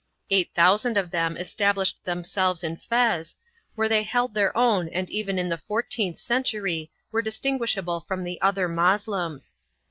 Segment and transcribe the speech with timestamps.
[0.31, 3.35] Eight thousand of them established themselves in Fez,
[3.75, 8.23] where they held their own and even in the fourteenth century were distinguish able from
[8.23, 9.55] the other Moslems.